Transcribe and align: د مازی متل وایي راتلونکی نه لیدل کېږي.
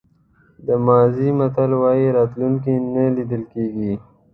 د 0.67 0.67
مازی 0.85 1.29
متل 1.39 1.71
وایي 1.81 2.07
راتلونکی 2.17 2.73
نه 2.93 3.03
لیدل 3.15 3.43
کېږي. 3.53 3.93